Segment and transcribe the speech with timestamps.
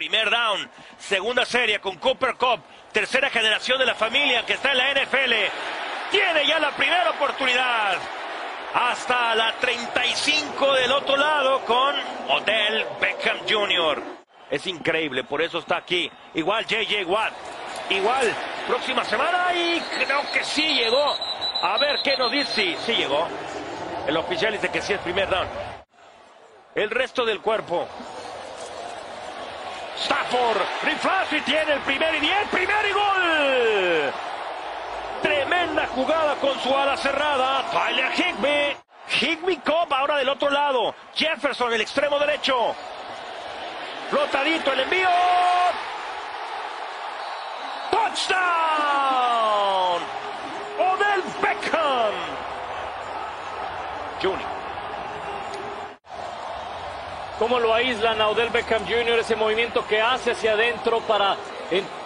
[0.00, 0.66] Primer down,
[0.98, 5.32] segunda serie con Cooper Cup, tercera generación de la familia que está en la NFL.
[6.10, 7.98] Tiene ya la primera oportunidad.
[8.72, 11.94] Hasta la 35 del otro lado con
[12.30, 14.02] Odell Beckham Jr.
[14.48, 16.10] Es increíble, por eso está aquí.
[16.32, 17.34] Igual JJ Watt.
[17.90, 18.34] Igual,
[18.68, 21.14] próxima semana y creo que sí llegó.
[21.60, 22.74] A ver qué nos dice.
[22.86, 23.28] Sí, llegó.
[24.06, 25.46] El oficial dice que sí es primer down.
[26.74, 27.86] El resto del cuerpo.
[30.00, 34.12] Stafford, riflazo y tiene el primer y diez, primer y gol.
[35.22, 37.70] Tremenda jugada con su ala cerrada.
[37.70, 38.76] Tyler Higby.
[39.20, 40.94] Higby Cobb ahora del otro lado.
[41.14, 42.74] Jefferson, el extremo derecho.
[44.08, 45.08] Flotadito el envío.
[47.90, 48.40] Touchdown.
[50.78, 52.14] Odell Beckham.
[54.22, 54.49] Junior.
[57.50, 61.36] Cómo lo aíslan a Beckham Jr., ese movimiento que hace hacia adentro para,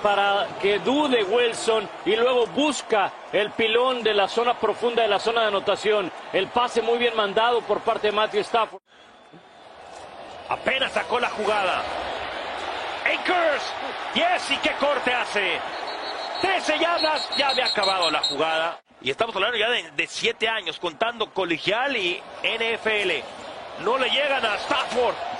[0.03, 5.19] para que dude Wilson y luego busca el pilón de la zona profunda de la
[5.19, 6.11] zona de anotación.
[6.33, 8.81] El pase muy bien mandado por parte de Matthew Stafford.
[10.48, 11.83] Apenas sacó la jugada.
[13.05, 13.75] Akers.
[14.15, 15.61] Yes, y qué corte hace.
[16.41, 17.28] 13 yardas.
[17.37, 18.81] Ya había acabado la jugada.
[19.03, 23.83] Y estamos hablando ya de 7 años, contando colegial y NFL.
[23.84, 25.34] No le llegan a Stafford.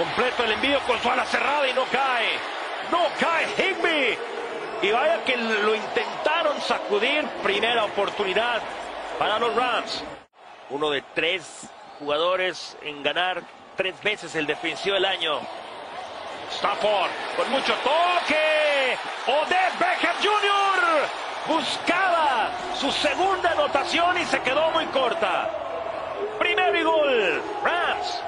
[0.00, 2.30] Completo el envío con su ala cerrada y no cae.
[2.90, 4.16] No cae Higby.
[4.80, 7.26] Y vaya que lo intentaron sacudir.
[7.42, 8.62] Primera oportunidad
[9.18, 10.02] para los Rams.
[10.70, 13.42] Uno de tres jugadores en ganar
[13.76, 15.38] tres veces el defensivo del año.
[16.50, 18.96] Stafford con mucho toque.
[19.26, 21.56] Odell Beckham Jr.
[21.58, 25.50] buscaba su segunda anotación y se quedó muy corta.
[26.38, 27.42] Primer y gol.
[27.62, 28.22] Rams.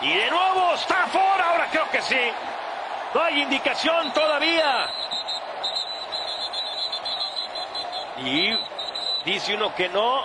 [0.00, 1.40] Y de nuevo Stafford.
[1.40, 2.30] Ahora creo que sí.
[3.14, 4.90] No hay indicación todavía.
[8.24, 8.58] Y
[9.24, 10.22] dice uno que no.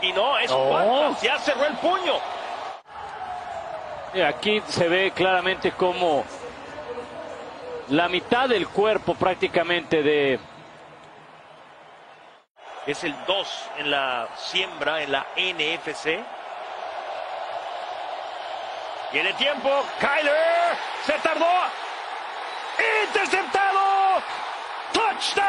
[0.00, 1.16] Y no, es No.
[1.22, 2.14] Ya cerró el puño.
[4.12, 6.24] Y Aquí se ve claramente como
[7.88, 10.38] la mitad del cuerpo prácticamente de
[12.86, 16.20] Es el 2 en la siembra, en la NFC.
[19.14, 19.70] Tiene tiempo.
[20.00, 20.76] Kyler
[21.06, 21.46] se tardó.
[23.06, 24.20] Interceptado.
[24.92, 25.44] Touchdown.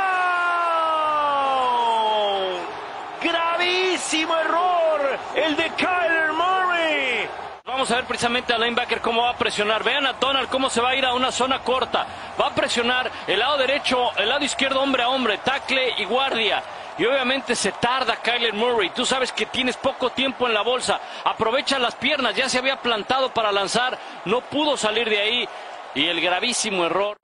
[3.23, 5.19] Gravísimo error.
[5.33, 7.27] El de Kyler Murray.
[7.65, 9.83] Vamos a ver precisamente al linebacker cómo va a presionar.
[9.83, 12.05] Vean a Donald cómo se va a ir a una zona corta.
[12.39, 16.61] Va a presionar el lado derecho, el lado izquierdo hombre a hombre, tackle y guardia.
[16.97, 18.89] Y obviamente se tarda Kyler Murray.
[18.91, 20.99] Tú sabes que tienes poco tiempo en la bolsa.
[21.25, 22.35] Aprovecha las piernas.
[22.35, 23.97] Ya se había plantado para lanzar.
[24.25, 25.49] No pudo salir de ahí.
[25.93, 27.17] Y el gravísimo error.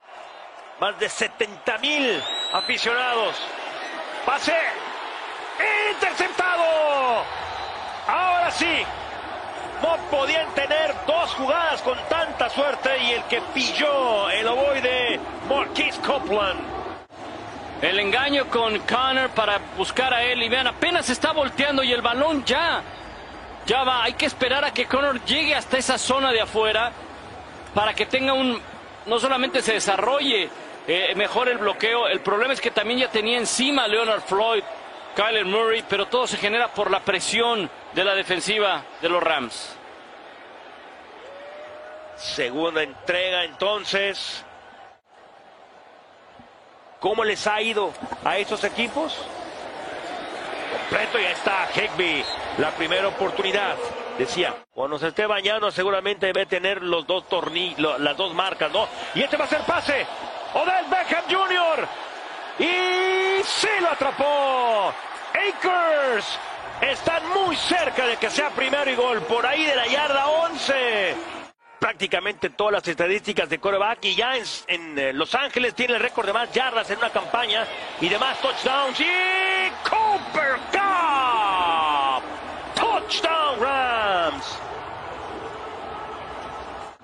[0.78, 2.22] Más de 70 mil
[2.52, 3.36] aficionados.
[4.26, 4.56] Pase.
[5.92, 7.24] Interceptado.
[8.08, 8.84] Ahora sí.
[9.82, 15.18] No podían tener dos jugadas con tanta suerte y el que pilló el ovoide
[15.48, 16.71] Marquise Copeland.
[17.82, 20.40] El engaño con Connor para buscar a él.
[20.44, 22.80] Y vean, apenas está volteando y el balón ya.
[23.66, 24.04] Ya va.
[24.04, 26.92] Hay que esperar a que Connor llegue hasta esa zona de afuera
[27.74, 28.60] para que tenga un.
[29.06, 30.48] No solamente se desarrolle
[30.86, 32.06] eh, mejor el bloqueo.
[32.06, 34.62] El problema es que también ya tenía encima Leonard Floyd,
[35.16, 39.76] Kyler Murray, pero todo se genera por la presión de la defensiva de los Rams.
[42.14, 44.44] Segunda entrega entonces.
[47.02, 47.92] ¿Cómo les ha ido
[48.24, 49.18] a estos equipos?
[50.88, 52.24] Completo y ahí está Higby.
[52.58, 53.74] La primera oportunidad.
[54.16, 58.86] Decía, cuando se esté bañando seguramente debe tener los dos tornillos, las dos marcas, ¿no?
[59.16, 60.06] Y este va a ser pase.
[60.54, 61.88] Odell Beckham Jr.
[62.60, 64.94] Y sí lo atrapó.
[65.32, 66.38] Akers.
[66.82, 69.22] Están muy cerca de que sea primero y gol.
[69.22, 71.41] Por ahí de la yarda 11
[71.82, 74.34] prácticamente todas las estadísticas de coreback y ya
[74.68, 77.66] en, eh, Los Ángeles tiene el récord de más yardas en una campaña
[78.00, 79.04] y de más touchdowns y
[79.82, 82.22] Cooper Cup
[82.76, 84.58] touchdown Rams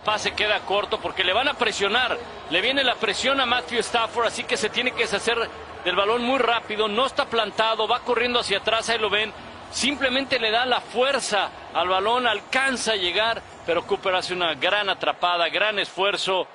[0.05, 2.17] Pase queda corto porque le van a presionar.
[2.49, 5.39] Le viene la presión a Matthew Stafford, así que se tiene que deshacer
[5.85, 6.87] del balón muy rápido.
[6.87, 9.33] No está plantado, va corriendo hacia atrás, ahí lo ven.
[9.73, 14.89] Simplemente le da la fuerza al balón, alcanza a llegar, pero Cooper hace una gran
[14.89, 16.47] atrapada, gran esfuerzo.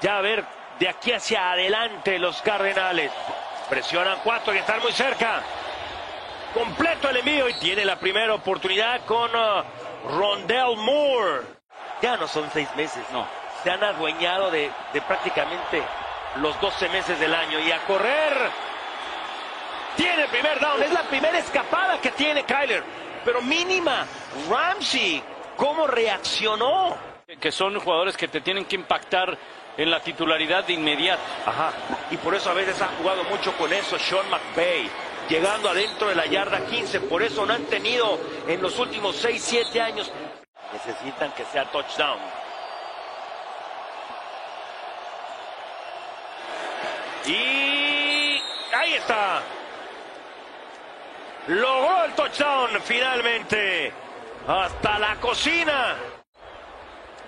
[0.00, 0.44] ya a ver
[0.80, 3.12] de aquí hacia adelante los Cardenales
[3.68, 5.42] presionan cuatro y están muy cerca
[6.52, 9.62] completo el envío y tiene la primera oportunidad con uh,
[10.08, 11.42] Rondell Moore.
[12.02, 13.24] Ya no son seis meses, No.
[13.62, 15.84] Se han adueñado de, de prácticamente
[16.36, 17.60] los 12 meses del año.
[17.60, 18.50] Y a correr.
[19.96, 20.82] Tiene el primer down.
[20.82, 22.82] Es la primera escapada que tiene Kyler.
[23.24, 24.06] Pero mínima.
[24.48, 25.22] Ramsey,
[25.56, 26.96] ¿cómo reaccionó?
[27.40, 29.36] Que son jugadores que te tienen que impactar
[29.76, 31.22] en la titularidad de inmediato.
[31.46, 31.72] Ajá.
[32.10, 34.90] Y por eso a veces ha jugado mucho con eso Sean McVay.
[35.28, 37.00] Llegando adentro de la yarda 15.
[37.02, 38.18] Por eso no han tenido
[38.48, 40.10] en los últimos 6, 7 años.
[40.72, 42.18] Necesitan que sea touchdown.
[47.26, 48.42] Y
[48.74, 49.42] ahí está.
[51.46, 53.92] Logró el touchdown finalmente.
[54.46, 55.96] Hasta la cocina.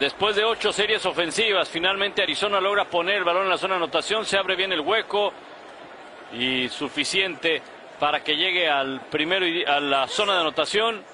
[0.01, 3.85] Después de ocho series ofensivas, finalmente Arizona logra poner el balón en la zona de
[3.85, 5.33] anotación, se abre bien el hueco
[6.33, 7.63] y suficiente
[8.01, 11.05] para que llegue al primero y a la zona de anotación.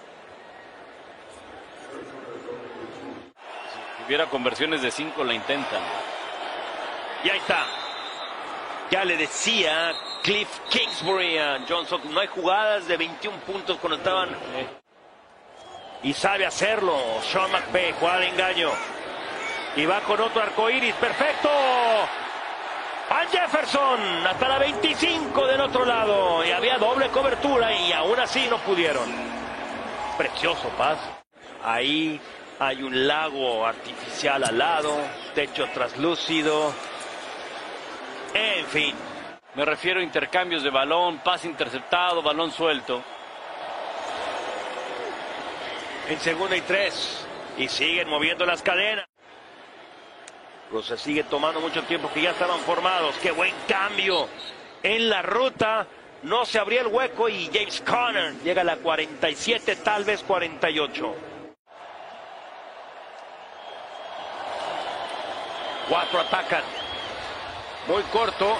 [3.98, 5.82] Si hubiera conversiones de cinco, la intentan.
[7.24, 7.66] Y ahí está.
[8.90, 9.92] Ya le decía
[10.22, 14.30] Cliff Kingsbury a Johnson, no hay jugadas de 21 puntos cuando estaban.
[16.02, 16.96] Y sabe hacerlo.
[17.22, 18.70] Sean McVay, jugada engaño.
[19.76, 20.94] Y va con otro arco iris.
[20.94, 21.48] Perfecto.
[23.10, 26.44] Van Jefferson hasta la 25 del otro lado.
[26.44, 29.08] Y había doble cobertura y aún así no pudieron.
[30.16, 30.98] Precioso paz.
[31.64, 32.20] Ahí
[32.58, 34.94] hay un lago artificial al lado.
[35.34, 36.72] Techo traslúcido.
[38.34, 38.94] En fin.
[39.54, 43.02] Me refiero a intercambios de balón, pase interceptado, balón suelto.
[46.08, 47.26] En segunda y tres.
[47.58, 49.06] Y siguen moviendo las cadenas.
[50.70, 53.16] Pero se sigue tomando mucho tiempo que ya estaban formados.
[53.22, 54.28] Qué buen cambio
[54.82, 55.86] en la ruta.
[56.22, 61.14] No se abría el hueco y James Conner llega a la 47, tal vez 48.
[65.88, 66.62] Cuatro atacan.
[67.86, 68.56] Muy corto.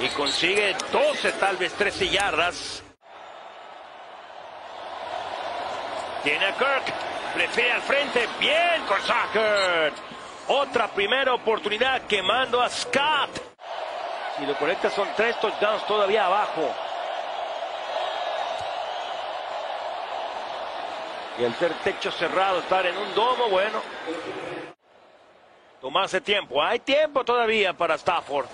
[0.00, 2.82] Y consigue 12, tal vez 13 yardas.
[6.22, 6.92] Tiene a Kirk.
[7.34, 8.28] Prefiere al frente.
[8.38, 9.94] Bien con Sackert.
[10.48, 13.30] Otra primera oportunidad quemando a Scott.
[14.38, 16.74] Si lo conecta son tres touchdowns todavía abajo.
[21.38, 23.80] Y el ter techo cerrado, estar en un domo, bueno.
[25.80, 26.62] Tomarse tiempo.
[26.62, 28.46] Hay tiempo todavía para Stafford.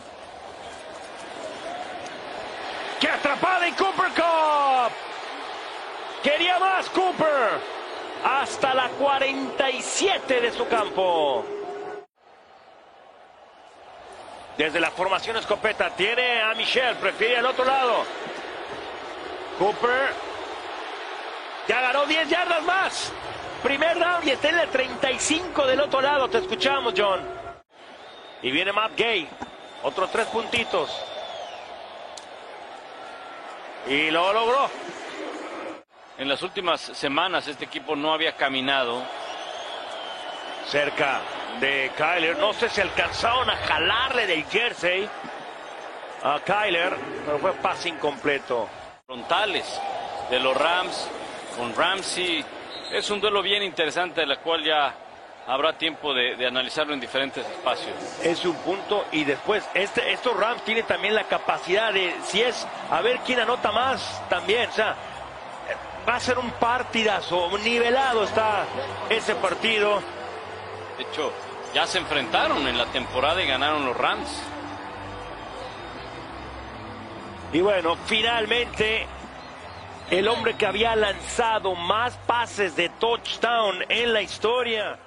[3.01, 5.08] ¡Qué atrapada y Cooper Cup!
[6.23, 7.79] Quería más Cooper.
[8.25, 11.45] Hasta la 47 de su campo.
[14.57, 18.05] Desde la formación escopeta tiene a Michelle, prefiere al otro lado.
[19.59, 20.11] Cooper
[21.69, 23.13] ya ganó 10 yardas más.
[23.63, 26.29] Primer down y está en el 35 del otro lado.
[26.29, 27.21] Te escuchamos, John.
[28.43, 29.29] Y viene Matt Gay.
[29.83, 30.91] Otros tres puntitos.
[33.87, 34.71] Y lo logró.
[36.19, 39.05] En las últimas semanas este equipo no había caminado.
[40.67, 41.21] Cerca
[41.61, 42.37] de Kyler.
[42.39, 45.09] No sé si alcanzaron a jalarle del jersey
[46.25, 48.69] a Kyler, pero fue pase incompleto.
[49.07, 49.81] Frontales
[50.29, 51.09] de los Rams
[51.57, 52.45] con Ramsey.
[52.91, 54.93] Es un duelo bien interesante, de la cual ya
[55.47, 57.95] habrá tiempo de, analizarlo en diferentes espacios.
[58.25, 62.67] Es un punto y después este, estos Rams tienen también la capacidad de, si es,
[62.91, 64.97] a ver quién anota más también, o sea,
[66.09, 68.65] va a ser un partidazo, nivelado está
[69.11, 70.01] ese partido.
[70.97, 71.33] De hecho,
[71.75, 74.43] ya se enfrentaron en la temporada y ganaron los Rams.
[77.53, 79.07] Y bueno, finalmente
[80.11, 84.99] el hombre que había lanzado más pases de touchdown en la historia